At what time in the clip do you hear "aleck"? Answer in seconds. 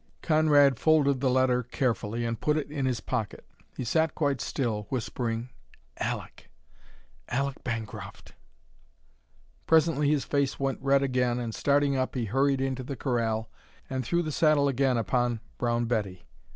5.97-6.49, 7.29-7.63